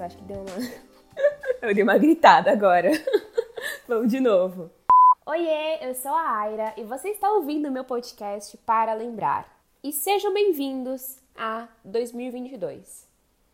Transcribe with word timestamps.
Acho 0.00 0.18
que 0.18 0.24
deu 0.24 0.36
uma. 0.36 0.46
eu 1.62 1.74
dei 1.74 1.82
uma 1.82 1.96
gritada 1.96 2.52
agora. 2.52 2.90
Vamos 3.88 4.10
de 4.10 4.20
novo. 4.20 4.70
Oiê, 5.24 5.78
eu 5.80 5.94
sou 5.94 6.12
a 6.12 6.38
Aira 6.38 6.74
e 6.76 6.84
você 6.84 7.08
está 7.08 7.32
ouvindo 7.32 7.70
meu 7.70 7.82
podcast 7.82 8.56
para 8.58 8.92
lembrar. 8.92 9.48
E 9.82 9.92
sejam 9.92 10.34
bem-vindos 10.34 11.18
a 11.34 11.66
2022. 11.82 13.08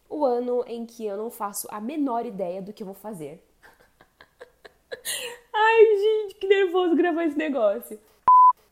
O 0.09 0.25
ano 0.25 0.65
em 0.67 0.85
que 0.85 1.07
eu 1.07 1.17
não 1.17 1.31
faço 1.31 1.69
a 1.71 1.81
menor 1.81 2.27
ideia 2.27 2.61
do 2.61 2.73
que 2.73 2.83
vou 2.83 2.95
fazer. 2.95 3.41
Ai, 5.55 5.97
gente, 5.97 6.35
que 6.35 6.49
nervoso 6.49 6.97
gravar 6.97 7.25
esse 7.25 7.39
negócio. 7.39 8.01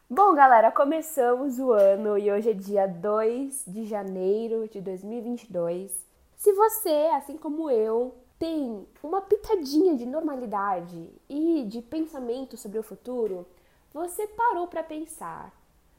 Bom, 0.09 0.35
galera, 0.35 0.73
começamos 0.73 1.61
o 1.61 1.71
ano 1.71 2.19
e 2.19 2.33
hoje 2.33 2.51
é 2.51 2.53
dia 2.53 2.89
2 2.89 3.65
de 3.69 3.87
janeiro 3.87 4.69
de 4.69 4.81
2022. 4.81 6.10
Se 6.41 6.55
você, 6.55 7.11
assim 7.13 7.37
como 7.37 7.71
eu, 7.71 8.15
tem 8.39 8.87
uma 9.03 9.21
pitadinha 9.21 9.95
de 9.95 10.07
normalidade 10.07 11.11
e 11.29 11.65
de 11.69 11.83
pensamento 11.83 12.57
sobre 12.57 12.79
o 12.79 12.83
futuro, 12.83 13.47
você 13.93 14.27
parou 14.27 14.67
para 14.67 14.83
pensar, 14.83 15.53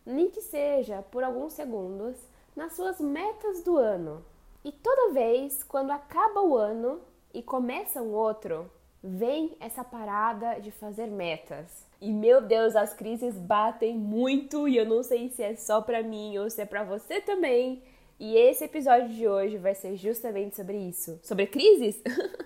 nem 0.04 0.32
que 0.32 0.42
seja 0.42 1.04
por 1.12 1.24
alguns 1.24 1.54
segundos, 1.54 2.18
nas 2.56 2.74
suas 2.74 3.00
metas 3.00 3.62
do 3.62 3.78
ano. 3.78 4.26
E 4.66 4.72
toda 4.72 5.14
vez 5.14 5.62
quando 5.62 5.92
acaba 5.92 6.42
o 6.42 6.58
ano 6.58 7.00
e 7.32 7.44
começa 7.44 8.02
um 8.02 8.12
outro, 8.12 8.68
vem 9.04 9.56
essa 9.60 9.84
parada 9.84 10.60
de 10.60 10.72
fazer 10.72 11.06
metas. 11.06 11.86
E 12.02 12.12
meu 12.12 12.42
Deus, 12.42 12.76
as 12.76 12.96
crises 12.96 13.36
batem 13.36 13.96
muito 13.96 14.68
e 14.68 14.76
eu 14.76 14.88
não 14.88 15.04
sei 15.04 15.30
se 15.30 15.44
é 15.44 15.56
só 15.56 15.82
para 15.82 16.02
mim 16.02 16.36
ou 16.40 16.50
se 16.50 16.64
é 16.64 16.66
para 16.66 16.84
você 16.84 17.22
também. 17.22 17.84
E 18.24 18.38
esse 18.38 18.66
episódio 18.66 19.10
de 19.10 19.28
hoje 19.28 19.58
vai 19.58 19.74
ser 19.74 19.98
justamente 19.98 20.56
sobre 20.56 20.78
isso. 20.78 21.20
Sobre 21.24 21.48
crises? 21.48 22.00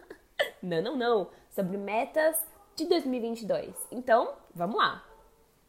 não, 0.64 0.82
não, 0.82 0.96
não. 0.96 1.30
Sobre 1.50 1.76
metas 1.76 2.38
de 2.78 2.86
2022. 2.86 3.76
Então, 3.92 4.36
vamos 4.54 4.78
lá. 4.78 5.06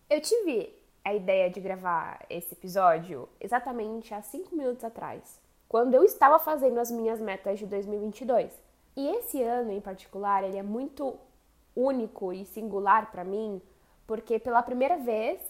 Eu 0.08 0.20
tive 0.20 0.72
a 1.04 1.12
ideia 1.12 1.50
de 1.50 1.58
gravar 1.58 2.24
esse 2.30 2.54
episódio 2.54 3.28
exatamente 3.40 4.14
há 4.14 4.22
5 4.22 4.54
minutos 4.54 4.84
atrás, 4.84 5.40
quando 5.68 5.94
eu 5.94 6.04
estava 6.04 6.38
fazendo 6.38 6.78
as 6.78 6.88
minhas 6.88 7.20
metas 7.20 7.58
de 7.58 7.66
2022. 7.66 8.52
E 8.96 9.08
esse 9.08 9.42
ano 9.42 9.72
em 9.72 9.80
particular, 9.80 10.44
ele 10.44 10.56
é 10.56 10.62
muito 10.62 11.18
único 11.74 12.32
e 12.32 12.44
singular 12.44 13.10
para 13.10 13.24
mim, 13.24 13.60
porque 14.06 14.38
pela 14.38 14.62
primeira 14.62 14.98
vez 14.98 15.40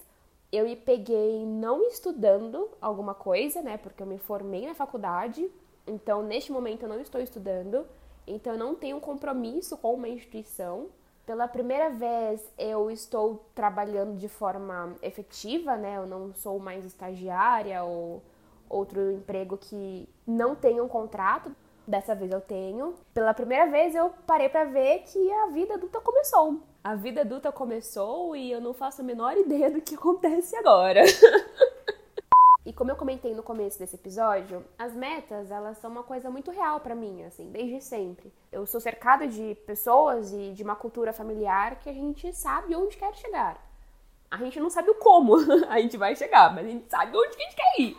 eu 0.52 0.64
me 0.64 0.76
peguei 0.76 1.44
não 1.44 1.82
estudando 1.84 2.68
alguma 2.80 3.14
coisa, 3.14 3.62
né? 3.62 3.76
Porque 3.76 4.02
eu 4.02 4.06
me 4.06 4.18
formei 4.18 4.66
na 4.66 4.74
faculdade, 4.74 5.50
então 5.86 6.22
neste 6.22 6.52
momento 6.52 6.82
eu 6.82 6.88
não 6.88 7.00
estou 7.00 7.20
estudando, 7.20 7.86
então 8.26 8.52
eu 8.52 8.58
não 8.58 8.74
tenho 8.74 9.00
compromisso 9.00 9.76
com 9.76 9.94
uma 9.94 10.08
instituição. 10.08 10.88
Pela 11.24 11.48
primeira 11.48 11.90
vez 11.90 12.40
eu 12.56 12.90
estou 12.90 13.44
trabalhando 13.54 14.16
de 14.16 14.28
forma 14.28 14.94
efetiva, 15.02 15.76
né? 15.76 15.96
Eu 15.96 16.06
não 16.06 16.32
sou 16.34 16.58
mais 16.58 16.84
estagiária 16.84 17.82
ou 17.82 18.22
outro 18.68 19.12
emprego 19.12 19.56
que 19.56 20.08
não 20.26 20.54
tem 20.54 20.80
um 20.80 20.88
contrato. 20.88 21.54
Dessa 21.86 22.14
vez 22.16 22.32
eu 22.32 22.40
tenho. 22.40 22.94
Pela 23.14 23.32
primeira 23.32 23.70
vez 23.70 23.94
eu 23.94 24.10
parei 24.26 24.48
para 24.48 24.64
ver 24.64 25.04
que 25.04 25.32
a 25.32 25.46
vida 25.46 25.74
adulta 25.74 26.00
começou. 26.00 26.60
A 26.82 26.96
vida 26.96 27.20
adulta 27.20 27.52
começou 27.52 28.34
e 28.34 28.50
eu 28.50 28.60
não 28.60 28.74
faço 28.74 29.02
a 29.02 29.04
menor 29.04 29.36
ideia 29.36 29.70
do 29.70 29.80
que 29.80 29.94
acontece 29.94 30.56
agora. 30.56 31.02
e 32.66 32.72
como 32.72 32.90
eu 32.90 32.96
comentei 32.96 33.34
no 33.34 33.42
começo 33.42 33.78
desse 33.78 33.94
episódio, 33.94 34.64
as 34.76 34.94
metas, 34.94 35.50
elas 35.52 35.78
são 35.78 35.88
uma 35.88 36.02
coisa 36.02 36.28
muito 36.28 36.50
real 36.50 36.80
para 36.80 36.94
mim, 36.94 37.22
assim, 37.22 37.50
desde 37.52 37.80
sempre. 37.80 38.32
Eu 38.50 38.66
sou 38.66 38.80
cercada 38.80 39.28
de 39.28 39.54
pessoas 39.66 40.32
e 40.32 40.52
de 40.52 40.64
uma 40.64 40.74
cultura 40.74 41.12
familiar 41.12 41.78
que 41.78 41.88
a 41.88 41.94
gente 41.94 42.32
sabe 42.32 42.74
onde 42.74 42.96
quer 42.96 43.14
chegar. 43.14 43.64
A 44.28 44.38
gente 44.38 44.58
não 44.58 44.70
sabe 44.70 44.90
o 44.90 44.96
como 44.96 45.36
a 45.70 45.80
gente 45.80 45.96
vai 45.96 46.16
chegar, 46.16 46.52
mas 46.52 46.66
a 46.66 46.68
gente 46.68 46.90
sabe 46.90 47.16
onde 47.16 47.36
que 47.36 47.42
a 47.42 47.46
gente 47.46 47.56
quer 47.56 47.80
ir. 47.80 47.96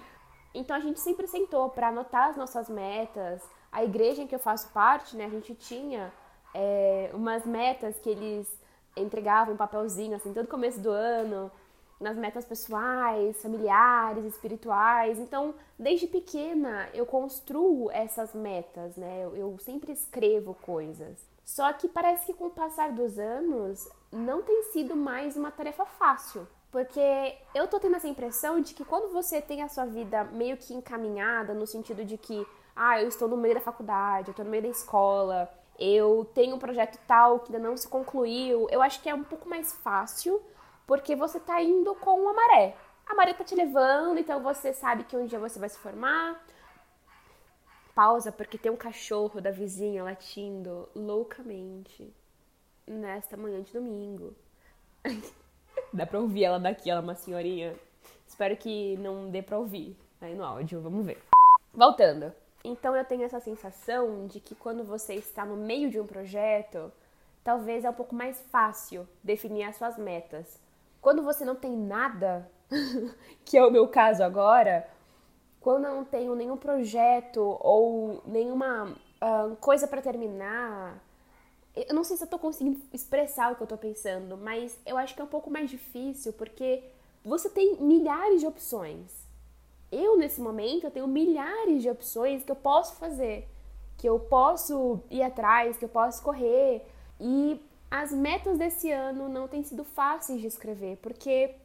Então 0.53 0.75
a 0.75 0.79
gente 0.79 0.99
sempre 0.99 1.25
sentou 1.27 1.69
para 1.69 1.87
anotar 1.87 2.29
as 2.29 2.35
nossas 2.35 2.69
metas, 2.69 3.41
a 3.71 3.83
igreja 3.83 4.21
em 4.21 4.27
que 4.27 4.35
eu 4.35 4.39
faço 4.39 4.69
parte, 4.69 5.15
né, 5.15 5.25
a 5.25 5.29
gente 5.29 5.53
tinha 5.55 6.11
é, 6.53 7.11
umas 7.13 7.45
metas 7.45 7.97
que 7.99 8.09
eles 8.09 8.47
entregavam 8.95 9.53
um 9.53 9.57
papelzinho, 9.57 10.15
assim, 10.15 10.33
todo 10.33 10.47
começo 10.47 10.79
do 10.79 10.89
ano, 10.89 11.51
nas 11.99 12.15
metas 12.15 12.45
pessoais, 12.45 13.41
familiares, 13.41 14.25
espirituais. 14.25 15.19
Então, 15.19 15.53
desde 15.77 16.07
pequena, 16.07 16.89
eu 16.93 17.05
construo 17.05 17.89
essas 17.91 18.33
metas, 18.33 18.95
né? 18.95 19.23
Eu, 19.23 19.35
eu 19.35 19.57
sempre 19.59 19.91
escrevo 19.91 20.53
coisas. 20.53 21.17
Só 21.43 21.71
que 21.73 21.87
parece 21.87 22.25
que 22.25 22.33
com 22.33 22.47
o 22.47 22.51
passar 22.51 22.91
dos 22.91 23.17
anos, 23.17 23.87
não 24.11 24.41
tem 24.41 24.63
sido 24.63 24.95
mais 24.95 25.35
uma 25.35 25.51
tarefa 25.51 25.85
fácil. 25.85 26.47
Porque 26.69 27.37
eu 27.55 27.67
tô 27.67 27.79
tendo 27.79 27.95
essa 27.95 28.07
impressão 28.07 28.59
de 28.59 28.73
que 28.73 28.83
quando 28.83 29.11
você 29.11 29.41
tem 29.41 29.61
a 29.61 29.69
sua 29.69 29.85
vida 29.85 30.25
meio 30.25 30.57
que 30.57 30.73
encaminhada, 30.73 31.53
no 31.53 31.65
sentido 31.65 32.03
de 32.03 32.17
que 32.17 32.45
ah, 32.77 33.01
eu 33.01 33.07
estou 33.07 33.27
no 33.27 33.35
meio 33.35 33.55
da 33.55 33.61
faculdade, 33.61 34.27
eu 34.27 34.31
estou 34.31 34.45
no 34.45 34.51
meio 34.51 34.63
da 34.63 34.69
escola, 34.69 35.49
eu 35.79 36.29
tenho 36.33 36.55
um 36.55 36.59
projeto 36.59 36.99
tal 37.07 37.39
que 37.39 37.53
ainda 37.53 37.67
não 37.67 37.75
se 37.75 37.87
concluiu. 37.87 38.67
Eu 38.69 38.81
acho 38.81 39.01
que 39.01 39.09
é 39.09 39.15
um 39.15 39.23
pouco 39.23 39.49
mais 39.49 39.73
fácil, 39.73 40.41
porque 40.85 41.15
você 41.15 41.37
está 41.37 41.61
indo 41.61 41.93
com 41.95 42.29
a 42.29 42.33
maré. 42.33 42.75
A 43.05 43.15
maré 43.15 43.31
está 43.31 43.43
te 43.43 43.55
levando, 43.55 44.19
então 44.19 44.41
você 44.41 44.73
sabe 44.73 45.03
que 45.03 45.15
um 45.15 45.25
dia 45.25 45.39
você 45.39 45.59
vai 45.59 45.69
se 45.69 45.77
formar. 45.77 46.43
Pausa, 47.95 48.31
porque 48.31 48.57
tem 48.57 48.71
um 48.71 48.77
cachorro 48.77 49.41
da 49.41 49.49
vizinha 49.49 50.03
latindo 50.03 50.87
loucamente 50.93 52.13
nesta 52.85 53.35
manhã 53.35 53.61
de 53.61 53.73
domingo. 53.73 54.35
Dá 55.93 56.05
pra 56.05 56.19
ouvir 56.19 56.43
ela 56.43 56.59
daqui, 56.59 56.89
ela 56.89 57.01
é 57.01 57.03
uma 57.03 57.15
senhorinha. 57.15 57.75
Espero 58.27 58.55
que 58.57 58.97
não 58.97 59.29
dê 59.29 59.41
pra 59.41 59.57
ouvir 59.57 59.95
aí 60.19 60.35
no 60.35 60.43
áudio, 60.43 60.81
vamos 60.81 61.05
ver. 61.05 61.23
Voltando. 61.73 62.33
Então 62.67 62.93
eu 62.93 63.05
tenho 63.05 63.23
essa 63.23 63.39
sensação 63.39 64.27
de 64.27 64.41
que 64.41 64.53
quando 64.53 64.83
você 64.83 65.13
está 65.13 65.45
no 65.45 65.55
meio 65.55 65.89
de 65.89 66.01
um 66.01 66.05
projeto, 66.05 66.91
talvez 67.41 67.85
é 67.85 67.89
um 67.89 67.93
pouco 67.93 68.13
mais 68.13 68.41
fácil 68.51 69.07
definir 69.23 69.63
as 69.63 69.77
suas 69.77 69.97
metas. 69.97 70.59
Quando 70.99 71.23
você 71.23 71.45
não 71.45 71.55
tem 71.55 71.71
nada, 71.71 72.51
que 73.45 73.57
é 73.57 73.65
o 73.65 73.71
meu 73.71 73.87
caso 73.87 74.21
agora, 74.21 74.85
quando 75.61 75.85
eu 75.85 75.95
não 75.95 76.03
tenho 76.03 76.35
nenhum 76.35 76.57
projeto 76.57 77.57
ou 77.61 78.21
nenhuma 78.25 78.91
uh, 78.91 79.55
coisa 79.61 79.87
para 79.87 80.01
terminar, 80.01 81.01
eu 81.73 81.95
não 81.95 82.03
sei 82.03 82.17
se 82.17 82.25
eu 82.25 82.27
tô 82.27 82.37
conseguindo 82.37 82.81
expressar 82.91 83.53
o 83.53 83.55
que 83.55 83.63
eu 83.63 83.67
tô 83.67 83.77
pensando, 83.77 84.35
mas 84.35 84.77
eu 84.85 84.97
acho 84.97 85.15
que 85.15 85.21
é 85.21 85.23
um 85.23 85.27
pouco 85.27 85.49
mais 85.49 85.69
difícil 85.69 86.33
porque 86.33 86.83
você 87.23 87.49
tem 87.49 87.77
milhares 87.77 88.41
de 88.41 88.47
opções 88.47 89.26
eu 89.91 90.17
nesse 90.17 90.41
momento 90.41 90.85
eu 90.85 90.91
tenho 90.91 91.07
milhares 91.07 91.81
de 91.81 91.89
opções 91.89 92.43
que 92.43 92.51
eu 92.51 92.55
posso 92.55 92.95
fazer, 92.95 93.47
que 93.97 94.07
eu 94.07 94.19
posso 94.19 94.99
ir 95.09 95.23
atrás, 95.23 95.77
que 95.77 95.85
eu 95.85 95.89
posso 95.89 96.21
correr. 96.21 96.85
E 97.19 97.61
as 97.89 98.11
metas 98.11 98.57
desse 98.57 98.91
ano 98.91 99.29
não 99.29 99.47
têm 99.47 99.63
sido 99.63 99.83
fáceis 99.83 100.41
de 100.41 100.47
escrever, 100.47 100.97
porque 100.97 101.55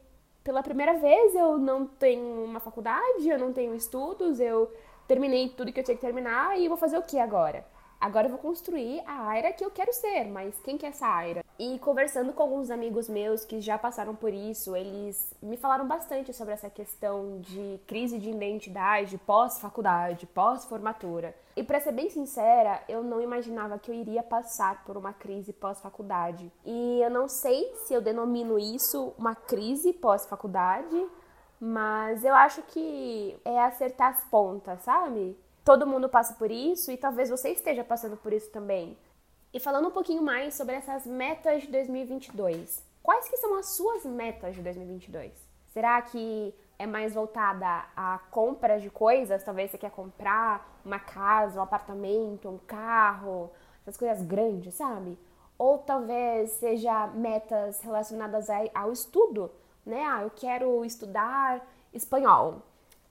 pela 0.43 0.63
primeira 0.63 0.93
vez 0.95 1.35
eu 1.35 1.57
não 1.57 1.85
tenho 1.85 2.43
uma 2.43 2.59
faculdade, 2.59 3.27
eu 3.27 3.37
não 3.37 3.53
tenho 3.53 3.75
estudos, 3.75 4.39
eu 4.39 4.71
terminei 5.07 5.49
tudo 5.49 5.71
que 5.71 5.79
eu 5.79 5.83
tinha 5.83 5.95
que 5.95 6.01
terminar 6.01 6.59
e 6.59 6.67
vou 6.67 6.77
fazer 6.77 6.97
o 6.97 7.03
que 7.03 7.19
agora? 7.19 7.65
Agora 7.99 8.27
eu 8.27 8.31
vou 8.31 8.39
construir 8.39 9.01
a 9.05 9.27
Aira 9.29 9.53
que 9.53 9.63
eu 9.63 9.71
quero 9.71 9.93
ser, 9.93 10.25
mas 10.25 10.59
quem 10.61 10.77
que 10.77 10.85
é 10.85 10.89
essa 10.89 11.07
Aira? 11.07 11.42
E 11.59 11.77
conversando 11.79 12.33
com 12.33 12.41
alguns 12.41 12.71
amigos 12.71 13.07
meus 13.07 13.45
que 13.45 13.61
já 13.61 13.77
passaram 13.77 14.15
por 14.15 14.33
isso, 14.33 14.75
eles 14.75 15.33
me 15.41 15.55
falaram 15.55 15.87
bastante 15.87 16.33
sobre 16.33 16.53
essa 16.53 16.69
questão 16.69 17.39
de 17.39 17.79
crise 17.85 18.17
de 18.17 18.31
identidade 18.31 19.17
pós-faculdade, 19.19 20.25
pós-formatura. 20.25 21.35
E 21.55 21.63
para 21.63 21.79
ser 21.79 21.91
bem 21.91 22.09
sincera, 22.09 22.81
eu 22.89 23.03
não 23.03 23.21
imaginava 23.21 23.77
que 23.77 23.91
eu 23.91 23.95
iria 23.95 24.23
passar 24.23 24.83
por 24.83 24.97
uma 24.97 25.13
crise 25.13 25.53
pós-faculdade. 25.53 26.51
E 26.65 26.99
eu 27.01 27.09
não 27.11 27.27
sei 27.27 27.71
se 27.85 27.93
eu 27.93 28.01
denomino 28.01 28.57
isso 28.57 29.13
uma 29.17 29.35
crise 29.35 29.93
pós-faculdade, 29.93 31.07
mas 31.59 32.25
eu 32.25 32.33
acho 32.33 32.63
que 32.63 33.39
é 33.45 33.59
acertar 33.59 34.13
as 34.13 34.23
pontas, 34.29 34.81
sabe? 34.81 35.37
todo 35.63 35.87
mundo 35.87 36.09
passa 36.09 36.33
por 36.33 36.51
isso 36.51 36.91
e 36.91 36.97
talvez 36.97 37.29
você 37.29 37.49
esteja 37.49 37.83
passando 37.83 38.17
por 38.17 38.33
isso 38.33 38.49
também. 38.51 38.97
E 39.53 39.59
falando 39.59 39.89
um 39.89 39.91
pouquinho 39.91 40.23
mais 40.23 40.55
sobre 40.55 40.73
essas 40.73 41.05
metas 41.05 41.61
de 41.61 41.67
2022. 41.67 42.83
Quais 43.03 43.29
que 43.29 43.37
são 43.37 43.55
as 43.55 43.75
suas 43.75 44.03
metas 44.03 44.55
de 44.55 44.63
2022? 44.63 45.31
Será 45.71 46.01
que 46.01 46.51
é 46.79 46.87
mais 46.87 47.13
voltada 47.13 47.85
a 47.95 48.17
compras 48.31 48.81
de 48.81 48.89
coisas? 48.89 49.43
Talvez 49.43 49.69
você 49.69 49.77
quer 49.77 49.91
comprar 49.91 50.81
uma 50.83 50.97
casa, 50.97 51.59
um 51.59 51.61
apartamento, 51.61 52.49
um 52.49 52.57
carro, 52.57 53.51
essas 53.83 53.95
coisas 53.95 54.25
grandes, 54.25 54.73
sabe? 54.73 55.19
Ou 55.55 55.77
talvez 55.77 56.49
seja 56.53 57.05
metas 57.09 57.79
relacionadas 57.81 58.47
ao 58.73 58.91
estudo, 58.91 59.51
né? 59.85 60.03
Ah, 60.03 60.23
eu 60.23 60.31
quero 60.31 60.83
estudar 60.83 61.63
espanhol 61.93 62.63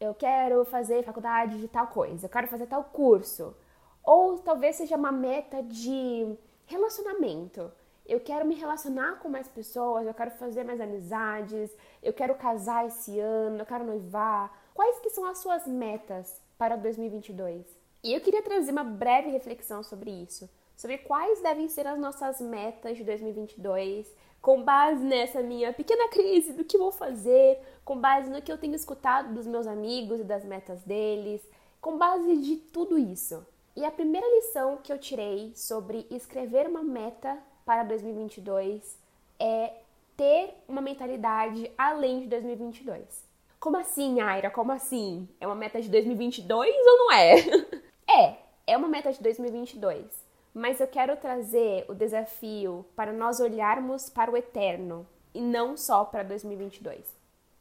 eu 0.03 0.15
quero 0.15 0.65
fazer 0.65 1.05
faculdade 1.05 1.61
de 1.61 1.69
tal 1.69 1.87
coisa, 1.87 2.27
eu 2.27 2.31
quero 2.31 2.49
fazer 2.49 2.67
tal 2.67 2.83
curso. 2.83 3.55
Ou 4.04 4.38
talvez 4.38 4.76
seja 4.76 4.96
uma 4.96 5.12
meta 5.12 5.62
de 5.62 6.37
relacionamento. 6.66 7.70
Eu 8.04 8.19
quero 8.19 8.46
me 8.46 8.54
relacionar 8.54 9.20
com 9.20 9.28
mais 9.28 9.46
pessoas, 9.46 10.06
eu 10.06 10.14
quero 10.14 10.32
fazer 10.32 10.64
mais 10.64 10.81
amizades, 10.81 11.70
eu 12.02 12.12
quero 12.12 12.34
casar 12.34 12.87
esse 12.87 13.19
ano, 13.20 13.58
eu 13.58 13.66
quero 13.66 13.84
noivar. 13.84 14.52
Quais 14.75 14.99
que 15.00 15.10
são 15.10 15.25
as 15.25 15.38
suas 15.38 15.66
metas 15.66 16.40
para 16.58 16.76
2022? 16.76 17.64
E 18.02 18.12
eu 18.12 18.20
queria 18.20 18.43
trazer 18.43 18.72
uma 18.72 18.82
breve 18.82 19.31
reflexão 19.31 19.82
sobre 19.84 20.10
isso, 20.10 20.50
sobre 20.76 20.99
quais 20.99 21.40
devem 21.40 21.69
ser 21.69 21.87
as 21.87 21.96
nossas 21.96 22.40
metas 22.40 22.96
de 22.96 23.04
2022, 23.04 24.12
com 24.40 24.64
base 24.64 25.04
nessa 25.04 25.40
minha 25.40 25.72
pequena 25.72 26.08
crise 26.08 26.52
do 26.52 26.64
que 26.64 26.76
vou 26.76 26.90
fazer, 26.90 27.60
com 27.84 27.96
base 27.96 28.28
no 28.28 28.43
que 28.43 28.50
eu 28.50 28.58
tenho 28.58 28.75
escutado 28.75 29.32
dos 29.32 29.46
meus 29.46 29.69
amigos 29.69 30.19
e 30.19 30.25
das 30.25 30.44
metas 30.44 30.82
deles, 30.82 31.40
com 31.81 31.96
base 31.96 32.37
de 32.38 32.56
tudo 32.56 32.99
isso. 32.99 33.46
E 33.75 33.85
a 33.85 33.91
primeira 33.91 34.27
lição 34.37 34.77
que 34.77 34.93
eu 34.93 34.99
tirei 34.99 35.53
sobre 35.55 36.07
escrever 36.11 36.67
uma 36.67 36.83
meta 36.83 37.39
para 37.65 37.83
2022 37.85 38.99
é 39.39 39.73
ter 40.17 40.55
uma 40.69 40.83
mentalidade 40.83 41.73
além 41.79 42.21
de 42.21 42.27
2022. 42.29 43.25
Como 43.59 43.79
assim, 43.79 44.21
Aira? 44.21 44.51
Como 44.51 44.73
assim? 44.73 45.27
É 45.41 45.47
uma 45.47 45.55
meta 45.55 45.81
de 45.81 45.89
2022 45.89 46.75
ou 46.87 46.99
não 46.99 47.13
é? 47.13 47.35
é, 48.07 48.39
é 48.67 48.77
uma 48.77 48.89
meta 48.89 49.11
de 49.11 49.23
2022. 49.23 50.05
Mas 50.53 50.79
eu 50.79 50.87
quero 50.87 51.17
trazer 51.17 51.87
o 51.89 51.95
desafio 51.95 52.85
para 52.95 53.13
nós 53.13 53.41
olharmos 53.41 54.11
para 54.11 54.31
o 54.31 54.37
eterno 54.37 55.07
e 55.33 55.41
não 55.41 55.79
só 55.79 56.05
para 56.05 56.23
2022. 56.23 57.01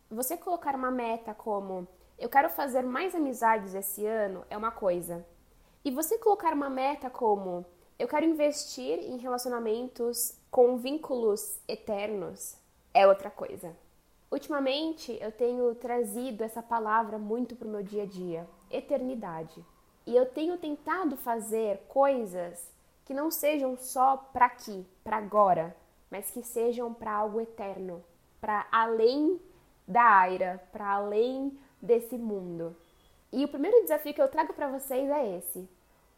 Você 0.10 0.36
colocar 0.36 0.76
uma 0.76 0.92
meta 0.92 1.34
como 1.34 1.88
eu 2.20 2.28
quero 2.28 2.50
fazer 2.50 2.82
mais 2.82 3.16
amizades 3.16 3.74
esse 3.74 4.06
ano 4.06 4.46
é 4.50 4.58
uma 4.58 4.72
coisa. 4.72 5.26
E 5.84 5.90
você 5.90 6.20
colocar 6.20 6.54
uma 6.54 6.70
meta 6.70 7.10
como 7.10 7.66
eu 7.98 8.08
quero 8.08 8.24
investir 8.24 9.00
em 9.00 9.18
relacionamentos 9.18 10.38
com 10.52 10.78
vínculos 10.78 11.60
eternos 11.68 12.56
é 12.94 13.08
outra 13.08 13.32
coisa. 13.32 13.76
Ultimamente 14.30 15.18
eu 15.20 15.32
tenho 15.32 15.74
trazido 15.74 16.44
essa 16.44 16.62
palavra 16.62 17.18
muito 17.18 17.56
para 17.56 17.68
o 17.68 17.72
meu 17.72 17.82
dia 17.82 18.04
a 18.04 18.06
dia, 18.06 18.48
eternidade. 18.70 19.66
E 20.06 20.16
eu 20.16 20.28
tenho 20.28 20.56
tentado 20.56 21.18
fazer 21.18 21.80
coisas 21.88 22.72
que 23.04 23.14
não 23.14 23.32
sejam 23.32 23.76
só 23.76 24.18
para 24.18 24.46
aqui, 24.46 24.86
para 25.04 25.18
agora, 25.18 25.76
mas 26.12 26.30
que 26.30 26.44
sejam 26.44 26.94
para 26.94 27.12
algo 27.12 27.42
eterno, 27.42 28.04
para 28.40 28.68
além 28.72 29.42
da 29.88 30.04
Aira, 30.04 30.64
para 30.72 30.94
além 30.94 31.58
desse 31.82 32.20
mundo. 32.20 32.76
E 33.32 33.46
o 33.46 33.48
primeiro 33.48 33.82
desafio 33.82 34.14
que 34.14 34.22
eu 34.22 34.28
trago 34.28 34.54
para 34.54 34.68
vocês 34.68 35.10
é 35.10 35.38
esse: 35.38 35.68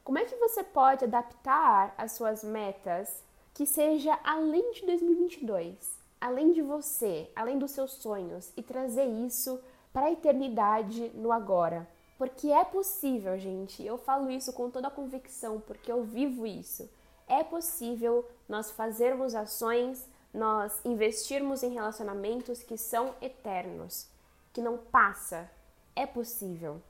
como 0.04 0.18
é 0.18 0.25
que 0.25 0.36
você 0.36 0.63
pode 0.63 1.06
adaptar 1.06 1.94
as 1.98 2.13
suas 2.13 2.44
metas 2.44 3.24
que 3.54 3.65
seja 3.65 4.19
além 4.24 4.71
de 4.74 4.86
2022, 4.86 5.75
além 6.19 6.51
de 6.51 6.62
você, 6.62 7.30
além 7.36 7.60
dos 7.60 7.71
seus 7.71 7.94
sonhos 7.94 8.51
e 8.57 8.63
trazer 8.63 9.06
isso 9.06 9.62
para 9.94 10.07
a 10.07 10.12
eternidade 10.12 11.10
no 11.13 11.31
agora? 11.31 11.88
Porque 12.18 12.50
é 12.50 12.63
possível, 12.63 13.38
gente. 13.38 13.86
Eu 13.86 13.98
falo 13.98 14.31
isso 14.31 14.51
com 14.54 14.69
toda 14.69 14.88
a 14.88 14.92
convicção, 14.92 15.59
porque 15.59 15.92
eu 15.92 16.04
vivo 16.04 16.48
isso. 16.48 16.89
É 17.27 17.44
possível 17.44 18.27
nós 18.50 18.71
fazermos 18.71 19.36
ações, 19.36 20.07
nós 20.33 20.80
investirmos 20.83 21.63
em 21.63 21.74
relacionamentos 21.74 22.63
que 22.63 22.77
são 22.77 23.13
eternos, 23.21 24.07
que 24.51 24.62
não 24.62 24.77
passa. 24.77 25.50
É 25.95 26.06
possível. 26.06 26.81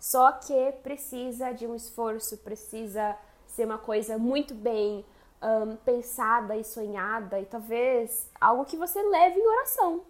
Só 0.00 0.32
que 0.32 0.72
precisa 0.82 1.52
de 1.52 1.66
um 1.66 1.74
esforço, 1.74 2.38
precisa 2.38 3.16
ser 3.46 3.66
uma 3.66 3.78
coisa 3.78 4.16
muito 4.16 4.54
bem 4.54 5.04
um, 5.42 5.76
pensada 5.76 6.56
e 6.56 6.64
sonhada 6.64 7.38
e 7.38 7.44
talvez 7.44 8.28
algo 8.40 8.64
que 8.64 8.78
você 8.78 9.02
leve 9.02 9.38
em 9.38 9.46
oração. 9.46 10.02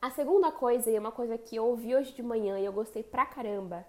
A 0.00 0.10
segunda 0.10 0.50
coisa, 0.50 0.90
e 0.90 0.96
é 0.96 1.00
uma 1.00 1.12
coisa 1.12 1.38
que 1.38 1.54
eu 1.54 1.64
ouvi 1.64 1.94
hoje 1.94 2.12
de 2.12 2.22
manhã 2.22 2.58
e 2.58 2.64
eu 2.64 2.72
gostei 2.72 3.04
pra 3.04 3.24
caramba, 3.24 3.86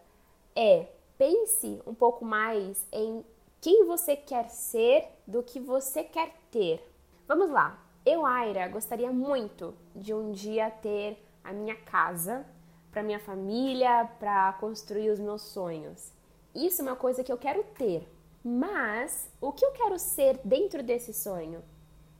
é 0.56 0.88
pense 1.18 1.81
um 1.88 1.95
pouco 1.95 2.24
mais 2.24 2.86
em 2.91 3.25
quem 3.59 3.86
você 3.86 4.15
quer 4.15 4.50
ser 4.50 5.07
do 5.25 5.41
que 5.41 5.59
você 5.59 6.03
quer 6.03 6.36
ter. 6.51 6.88
Vamos 7.27 7.50
lá. 7.50 7.79
Eu, 8.06 8.25
Aira, 8.25 8.68
gostaria 8.68 9.12
muito 9.12 9.74
de 9.95 10.13
um 10.13 10.31
dia 10.31 10.69
ter 10.69 11.18
a 11.44 11.53
minha 11.53 11.75
casa, 11.75 12.45
para 12.94 13.04
minha 13.04 13.19
família, 13.19 14.07
para 14.19 14.54
construir 14.54 15.10
os 15.10 15.19
meus 15.19 15.42
sonhos. 15.42 16.12
Isso 16.54 16.81
é 16.81 16.86
uma 16.86 16.95
coisa 16.95 17.24
que 17.24 17.31
eu 17.31 17.38
quero 17.38 17.63
ter. 17.75 18.07
Mas 18.44 19.30
o 19.42 19.51
que 19.51 19.66
eu 19.66 19.72
quero 19.72 19.98
ser 19.98 20.40
dentro 20.44 20.84
desse 20.84 21.13
sonho? 21.13 21.63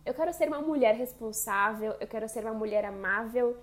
Eu 0.04 0.14
quero 0.14 0.34
ser 0.34 0.48
uma 0.48 0.62
mulher 0.62 0.96
responsável, 0.96 1.96
eu 2.00 2.08
quero 2.08 2.28
ser 2.28 2.44
uma 2.44 2.54
mulher 2.54 2.84
amável, 2.86 3.56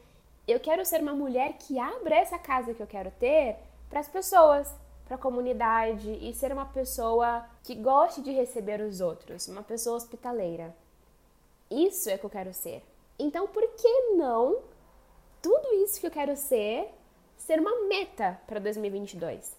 eu 0.46 0.60
quero 0.60 0.84
ser 0.86 1.02
uma 1.02 1.12
mulher 1.12 1.54
que 1.58 1.78
abra 1.78 2.14
essa 2.14 2.38
casa 2.38 2.72
que 2.72 2.82
eu 2.82 2.86
quero 2.86 3.10
ter 3.12 3.56
para 3.88 4.00
as 4.00 4.08
pessoas, 4.08 4.72
para 5.04 5.16
a 5.16 5.18
comunidade 5.18 6.10
e 6.22 6.32
ser 6.32 6.52
uma 6.52 6.66
pessoa 6.66 7.44
que 7.64 7.74
goste 7.74 8.22
de 8.22 8.30
receber 8.30 8.80
os 8.80 9.00
outros, 9.00 9.48
uma 9.48 9.62
pessoa 9.62 9.96
hospitaleira. 9.96 10.74
Isso 11.70 12.08
é 12.08 12.16
que 12.16 12.24
eu 12.24 12.30
quero 12.30 12.54
ser. 12.54 12.82
Então, 13.18 13.48
por 13.48 13.66
que 13.74 14.12
não 14.16 14.60
tudo 15.42 15.74
isso 15.82 16.00
que 16.00 16.06
eu 16.06 16.10
quero 16.10 16.36
ser 16.36 16.88
ser 17.40 17.58
uma 17.58 17.88
meta 17.88 18.38
para 18.46 18.60
2022. 18.60 19.56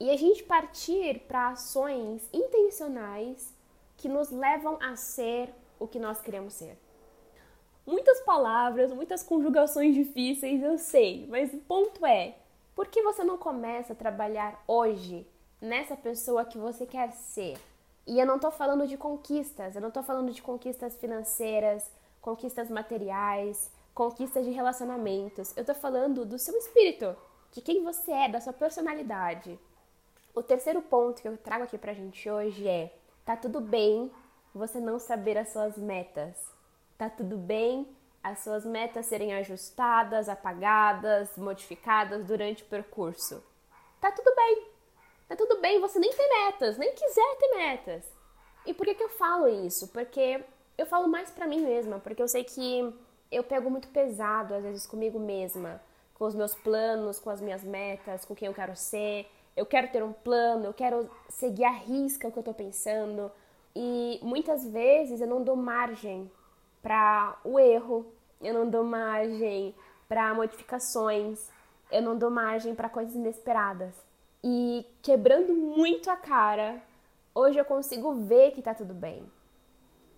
E 0.00 0.10
a 0.10 0.16
gente 0.16 0.42
partir 0.42 1.20
para 1.28 1.50
ações 1.50 2.26
intencionais 2.32 3.54
que 3.96 4.08
nos 4.08 4.30
levam 4.30 4.78
a 4.80 4.96
ser 4.96 5.52
o 5.78 5.86
que 5.86 5.98
nós 5.98 6.20
queremos 6.20 6.54
ser. 6.54 6.76
Muitas 7.86 8.20
palavras, 8.20 8.92
muitas 8.92 9.22
conjugações 9.22 9.94
difíceis, 9.94 10.62
eu 10.62 10.78
sei, 10.78 11.26
mas 11.28 11.52
o 11.52 11.58
ponto 11.58 12.04
é: 12.06 12.34
por 12.74 12.86
que 12.86 13.02
você 13.02 13.22
não 13.22 13.36
começa 13.36 13.92
a 13.92 13.96
trabalhar 13.96 14.62
hoje 14.66 15.26
nessa 15.60 15.96
pessoa 15.96 16.44
que 16.44 16.58
você 16.58 16.86
quer 16.86 17.12
ser? 17.12 17.58
E 18.06 18.18
eu 18.18 18.26
não 18.26 18.38
tô 18.38 18.50
falando 18.50 18.86
de 18.86 18.96
conquistas, 18.96 19.74
eu 19.74 19.82
não 19.82 19.90
tô 19.90 20.02
falando 20.02 20.32
de 20.32 20.40
conquistas 20.40 20.96
financeiras, 20.96 21.90
conquistas 22.22 22.70
materiais, 22.70 23.70
conquistas 23.98 24.44
de 24.44 24.52
relacionamentos. 24.52 25.52
Eu 25.56 25.64
tô 25.64 25.74
falando 25.74 26.24
do 26.24 26.38
seu 26.38 26.56
espírito, 26.56 27.16
de 27.50 27.60
quem 27.60 27.82
você 27.82 28.12
é, 28.12 28.28
da 28.28 28.40
sua 28.40 28.52
personalidade. 28.52 29.58
O 30.32 30.40
terceiro 30.40 30.80
ponto 30.80 31.20
que 31.20 31.26
eu 31.26 31.36
trago 31.36 31.64
aqui 31.64 31.76
pra 31.76 31.92
gente 31.92 32.30
hoje 32.30 32.68
é: 32.68 32.94
tá 33.24 33.36
tudo 33.36 33.60
bem 33.60 34.08
você 34.54 34.78
não 34.78 35.00
saber 35.00 35.36
as 35.36 35.48
suas 35.48 35.76
metas. 35.76 36.36
Tá 36.96 37.10
tudo 37.10 37.36
bem 37.36 37.88
as 38.22 38.38
suas 38.38 38.64
metas 38.64 39.06
serem 39.06 39.34
ajustadas, 39.34 40.28
apagadas, 40.28 41.36
modificadas 41.36 42.24
durante 42.24 42.62
o 42.62 42.66
percurso. 42.66 43.42
Tá 44.00 44.12
tudo 44.12 44.32
bem. 44.36 44.68
Tá 45.28 45.34
tudo 45.34 45.60
bem 45.60 45.80
você 45.80 45.98
nem 45.98 46.14
ter 46.14 46.28
metas, 46.28 46.78
nem 46.78 46.94
quiser 46.94 47.36
ter 47.40 47.56
metas. 47.56 48.04
E 48.64 48.72
por 48.72 48.86
que, 48.86 48.94
que 48.94 49.02
eu 49.02 49.08
falo 49.08 49.48
isso? 49.48 49.88
Porque 49.88 50.44
eu 50.76 50.86
falo 50.86 51.08
mais 51.08 51.32
pra 51.32 51.48
mim 51.48 51.62
mesma, 51.62 51.98
porque 51.98 52.22
eu 52.22 52.28
sei 52.28 52.44
que 52.44 52.94
eu 53.30 53.42
pego 53.42 53.70
muito 53.70 53.88
pesado 53.88 54.54
às 54.54 54.62
vezes 54.62 54.86
comigo 54.86 55.18
mesma, 55.18 55.80
com 56.14 56.24
os 56.24 56.34
meus 56.34 56.54
planos, 56.54 57.20
com 57.20 57.30
as 57.30 57.40
minhas 57.40 57.62
metas, 57.62 58.24
com 58.24 58.34
quem 58.34 58.46
eu 58.46 58.54
quero 58.54 58.74
ser. 58.74 59.30
Eu 59.56 59.66
quero 59.66 59.88
ter 59.88 60.02
um 60.02 60.12
plano, 60.12 60.66
eu 60.66 60.74
quero 60.74 61.10
seguir 61.28 61.64
a 61.64 61.70
risca 61.70 62.28
o 62.28 62.32
que 62.32 62.38
eu 62.38 62.42
tô 62.42 62.54
pensando. 62.54 63.30
E 63.74 64.18
muitas 64.22 64.66
vezes 64.66 65.20
eu 65.20 65.26
não 65.26 65.42
dou 65.42 65.56
margem 65.56 66.30
para 66.82 67.36
o 67.44 67.58
erro, 67.58 68.06
eu 68.40 68.54
não 68.54 68.68
dou 68.68 68.84
margem 68.84 69.74
para 70.08 70.32
modificações, 70.34 71.48
eu 71.90 72.02
não 72.02 72.16
dou 72.16 72.30
margem 72.30 72.74
para 72.74 72.88
coisas 72.88 73.14
inesperadas. 73.14 73.94
E 74.42 74.86
quebrando 75.02 75.52
muito 75.52 76.10
a 76.10 76.16
cara, 76.16 76.80
hoje 77.34 77.58
eu 77.58 77.64
consigo 77.64 78.14
ver 78.14 78.52
que 78.52 78.62
tá 78.62 78.74
tudo 78.74 78.94
bem 78.94 79.28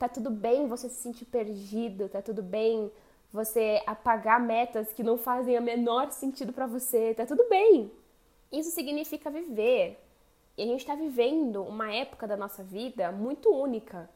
tá 0.00 0.08
tudo 0.08 0.30
bem 0.30 0.66
você 0.66 0.88
se 0.88 0.94
sentir 0.94 1.26
perdido, 1.26 2.08
tá 2.08 2.22
tudo 2.22 2.42
bem 2.42 2.90
você 3.30 3.82
apagar 3.86 4.40
metas 4.40 4.90
que 4.94 5.02
não 5.02 5.18
fazem 5.18 5.58
o 5.58 5.62
menor 5.62 6.10
sentido 6.10 6.54
para 6.54 6.66
você, 6.66 7.12
tá 7.12 7.26
tudo 7.26 7.46
bem. 7.50 7.92
Isso 8.50 8.70
significa 8.70 9.30
viver. 9.30 10.02
E 10.56 10.62
a 10.62 10.66
gente 10.66 10.80
está 10.80 10.94
vivendo 10.94 11.62
uma 11.62 11.92
época 11.92 12.26
da 12.26 12.34
nossa 12.34 12.64
vida 12.64 13.12
muito 13.12 13.50
única. 13.50 14.08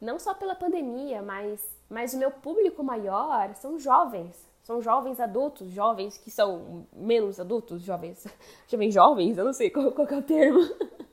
Não 0.00 0.18
só 0.18 0.34
pela 0.34 0.56
pandemia, 0.56 1.22
mas, 1.22 1.64
mas 1.88 2.14
o 2.14 2.18
meu 2.18 2.32
público 2.32 2.82
maior 2.82 3.54
são 3.54 3.78
jovens. 3.78 4.44
São 4.64 4.82
jovens 4.82 5.20
adultos, 5.20 5.70
jovens 5.70 6.18
que 6.18 6.32
são 6.32 6.84
menos 6.92 7.38
adultos, 7.38 7.82
jovens. 7.82 8.26
Jovens 8.66 8.92
jovens, 8.92 9.38
eu 9.38 9.44
não 9.44 9.52
sei 9.52 9.70
qual, 9.70 9.92
qual 9.92 10.06
é 10.08 10.16
o 10.16 10.22
termo. 10.22 10.60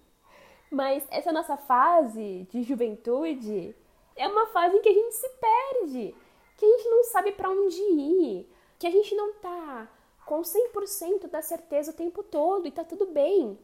Mas 0.70 1.04
essa 1.12 1.32
nossa 1.32 1.56
fase 1.56 2.48
de 2.52 2.64
juventude 2.64 3.74
é 4.16 4.28
uma 4.28 4.48
fase 4.48 4.78
em 4.78 4.82
que 4.82 4.90
a 4.90 4.94
gente 4.94 5.16
se 5.16 5.30
perde, 5.30 6.16
que 6.58 6.66
a 6.66 6.70
gente 6.70 6.90
não 6.90 7.04
sabe 7.06 7.32
para 7.32 7.50
onde 7.50 7.82
ir, 7.82 8.50
que 8.80 8.88
a 8.88 8.92
gente 8.92 9.14
não 9.16 9.34
tá 9.34 9.90
com 10.26 10.42
100% 10.42 11.28
da 11.28 11.42
certeza 11.42 11.92
o 11.92 11.96
tempo 11.96 12.24
todo 12.24 12.68
e 12.68 12.72
tá 12.72 12.84
tudo 12.84 13.06
bem. 13.08 13.58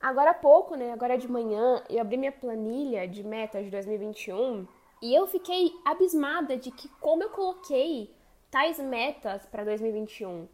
Agora 0.00 0.30
há 0.30 0.34
pouco, 0.34 0.74
né? 0.74 0.92
Agora 0.92 1.16
de 1.16 1.30
manhã, 1.30 1.82
eu 1.88 2.00
abri 2.00 2.16
minha 2.16 2.32
planilha 2.32 3.08
de 3.08 3.22
metas 3.24 3.64
de 3.64 3.70
2021 3.70 4.66
e 5.02 5.14
eu 5.14 5.26
fiquei 5.26 5.72
abismada 5.84 6.56
de 6.56 6.70
que 6.70 6.88
como 7.00 7.22
eu 7.22 7.30
coloquei 7.30 8.14
tais 8.50 8.78
metas 8.78 9.44
para 9.46 9.64
2021. 9.64 10.48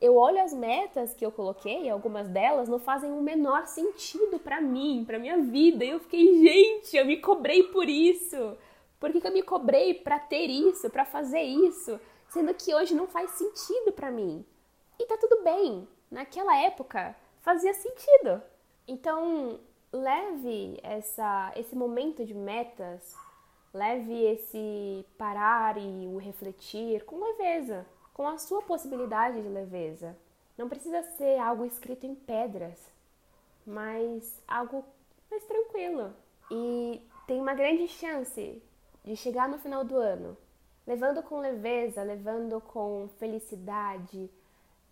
Eu 0.00 0.16
olho 0.16 0.40
as 0.40 0.52
metas 0.52 1.12
que 1.12 1.26
eu 1.26 1.32
coloquei, 1.32 1.88
algumas 1.90 2.28
delas 2.28 2.68
não 2.68 2.78
fazem 2.78 3.10
o 3.10 3.20
menor 3.20 3.66
sentido 3.66 4.38
para 4.38 4.60
mim, 4.60 5.04
para 5.04 5.18
minha 5.18 5.38
vida. 5.38 5.84
E 5.84 5.90
eu 5.90 5.98
fiquei, 5.98 6.24
gente, 6.40 6.96
eu 6.96 7.04
me 7.04 7.16
cobrei 7.16 7.64
por 7.64 7.88
isso. 7.88 8.56
Por 8.98 9.12
que, 9.12 9.20
que 9.20 9.26
eu 9.26 9.32
me 9.32 9.42
cobrei 9.42 9.94
para 9.94 10.18
ter 10.18 10.46
isso, 10.46 10.90
para 10.90 11.04
fazer 11.04 11.42
isso, 11.42 12.00
sendo 12.28 12.52
que 12.54 12.74
hoje 12.74 12.94
não 12.94 13.06
faz 13.06 13.30
sentido 13.32 13.92
para 13.92 14.10
mim? 14.10 14.44
E 14.98 15.06
tá 15.06 15.16
tudo 15.16 15.42
bem. 15.42 15.86
Naquela 16.10 16.56
época 16.56 17.14
fazia 17.40 17.72
sentido. 17.74 18.42
Então, 18.86 19.60
leve 19.92 20.78
essa, 20.82 21.52
esse 21.54 21.76
momento 21.76 22.24
de 22.24 22.34
metas, 22.34 23.14
leve 23.72 24.24
esse 24.24 25.06
parar 25.16 25.78
e 25.78 26.06
o 26.06 26.16
refletir 26.16 27.04
com 27.04 27.20
leveza 27.20 27.86
com 28.18 28.26
a 28.26 28.36
sua 28.36 28.60
possibilidade 28.62 29.40
de 29.40 29.48
leveza. 29.48 30.18
Não 30.56 30.68
precisa 30.68 31.00
ser 31.16 31.38
algo 31.38 31.64
escrito 31.64 32.04
em 32.04 32.16
pedras, 32.16 32.76
mas 33.64 34.42
algo 34.48 34.84
mais 35.30 35.44
tranquilo. 35.44 36.12
E 36.50 37.00
tem 37.28 37.40
uma 37.40 37.54
grande 37.54 37.86
chance 37.86 38.60
de 39.08 39.16
chegar 39.16 39.48
no 39.48 39.58
final 39.58 39.84
do 39.84 39.96
ano 39.96 40.36
levando 40.86 41.22
com 41.22 41.38
leveza, 41.38 42.02
levando 42.02 42.60
com 42.60 43.08
felicidade, 43.18 44.30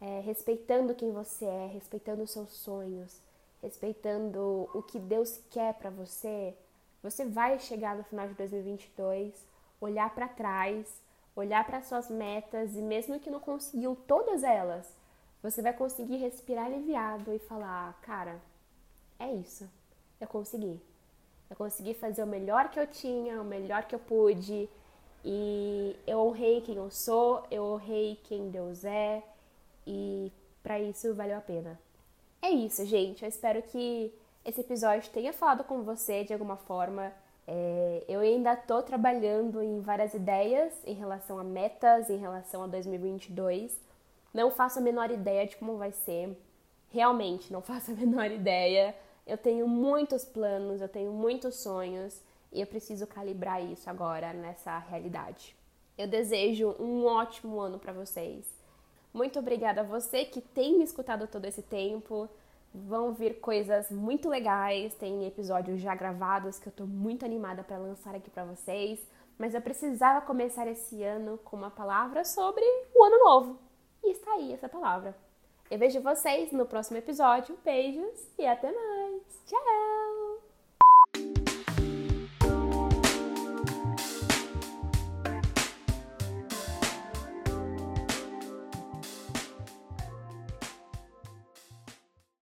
é, 0.01 0.21
respeitando 0.21 0.95
quem 0.95 1.11
você 1.11 1.47
é, 1.47 1.67
respeitando 1.69 2.23
os 2.23 2.31
seus 2.31 2.51
sonhos, 2.51 3.19
respeitando 3.63 4.69
o 4.75 4.83
que 4.83 4.99
Deus 4.99 5.41
quer 5.51 5.73
para 5.75 5.89
você. 5.89 6.55
Você 7.03 7.25
vai 7.25 7.59
chegar 7.59 7.97
no 7.97 8.05
final 8.05 8.29
de 8.29 8.35
2022, 8.35 9.33
olhar 9.81 10.15
para 10.15 10.29
trás 10.29 10.87
olhar 11.37 11.65
para 11.67 11.83
suas 11.83 12.09
metas 12.09 12.75
e 12.75 12.81
mesmo 12.81 13.21
que 13.21 13.31
não 13.31 13.39
conseguiu 13.39 13.95
todas 14.07 14.43
elas, 14.43 14.91
você 15.43 15.61
vai 15.61 15.75
conseguir 15.75 16.17
respirar 16.17 16.65
aliviado 16.65 17.33
e 17.33 17.39
falar, 17.39 17.93
cara, 18.01 18.41
é 19.19 19.31
isso. 19.31 19.69
Eu 20.19 20.27
consegui. 20.27 20.81
Eu 21.49 21.57
consegui 21.57 21.95
fazer 21.95 22.23
o 22.23 22.27
melhor 22.27 22.71
que 22.71 22.79
eu 22.79 22.87
tinha, 22.87 23.41
o 23.41 23.45
melhor 23.45 23.85
que 23.85 23.95
eu 23.95 23.99
pude. 23.99 24.69
E 25.25 25.97
eu 26.07 26.21
honrei 26.21 26.61
quem 26.61 26.77
eu 26.77 26.91
sou, 26.91 27.43
eu 27.51 27.65
honrei 27.65 28.19
quem 28.25 28.51
Deus 28.51 28.85
é. 28.85 29.23
E 29.87 30.33
para 30.63 30.81
isso 30.81 31.15
valeu 31.15 31.39
a 31.39 31.41
pena. 31.41 31.79
É 32.43 32.51
isso, 32.51 32.85
gente. 32.85 33.23
Eu 33.23 33.29
espero 33.29 33.63
que 33.63 34.13
esse 34.45 34.61
episódio 34.61 35.11
tenha 35.11 35.33
falado 35.33 35.65
com 35.65 35.83
você 35.83 36.25
de 36.25 36.33
alguma 36.33 36.57
forma. 36.57 37.13
É, 37.47 38.05
eu 38.09 38.21
ainda 38.21 38.55
estou 38.55 38.83
trabalhando 38.83 39.63
em 39.63 39.81
várias 39.81 40.15
ideias 40.15 40.73
em 40.85 40.95
relação 40.95 41.39
a 41.39 41.45
metas, 41.45 42.11
em 42.11 42.17
relação 42.17 42.63
a 42.65 42.67
2022. 42.67 43.77
Não 44.35 44.51
faço 44.51 44.79
a 44.79 44.83
menor 44.83 45.11
ideia 45.11 45.47
de 45.47 45.57
como 45.57 45.77
vai 45.77 45.93
ser. 45.93 46.37
Realmente, 46.91 47.53
não 47.53 47.63
faço 47.63 47.93
a 47.93 47.95
menor 47.95 48.31
ideia. 48.31 48.95
Eu 49.27 49.37
tenho 49.37 49.67
muitos 49.67 50.25
planos, 50.25 50.81
eu 50.81 50.89
tenho 50.89 51.11
muitos 51.13 51.57
sonhos 51.57 52.23
e 52.53 52.61
eu 52.61 52.67
preciso 52.67 53.07
calibrar 53.09 53.61
isso 53.61 53.91
agora 53.91 54.33
nessa 54.33 54.79
realidade. 54.79 55.57
Eu 55.99 56.07
desejo 56.07 56.77
um 56.79 57.05
ótimo 57.07 57.59
ano 57.59 57.77
para 57.79 57.93
vocês. 57.93 58.47
Muito 59.13 59.39
obrigada 59.39 59.81
a 59.81 59.85
você 59.85 60.25
que 60.25 60.41
tem 60.41 60.79
me 60.79 60.85
escutado 60.85 61.27
todo 61.27 61.45
esse 61.45 61.63
tempo. 61.63 62.29
Vão 62.73 63.15
vir 63.15 63.41
coisas 63.41 63.91
muito 63.91 64.29
legais, 64.29 64.95
tem 64.95 65.27
episódios 65.27 65.81
já 65.81 65.95
gravados 65.95 66.59
que 66.59 66.69
eu 66.69 66.73
tô 66.73 66.87
muito 66.87 67.25
animada 67.25 67.65
para 67.65 67.79
lançar 67.79 68.15
aqui 68.15 68.31
para 68.31 68.45
vocês, 68.45 69.01
mas 69.39 69.55
eu 69.55 69.61
precisava 69.61 70.25
começar 70.25 70.69
esse 70.69 71.03
ano 71.03 71.39
com 71.39 71.57
uma 71.57 71.71
palavra 71.71 72.25
sobre 72.25 72.63
o 72.95 73.05
ano 73.05 73.25
novo. 73.25 73.59
E 74.05 74.13
está 74.13 74.35
aí 74.35 74.53
essa 74.53 74.69
palavra. 74.69 75.26
Eu 75.71 75.79
vejo 75.79 76.01
vocês 76.01 76.53
no 76.53 76.67
próximo 76.67 76.99
episódio. 76.99 77.59
Beijos 77.65 78.29
e 78.39 78.47
até 78.47 78.71
mais. 78.71 79.23
Tchau! 79.47 80.16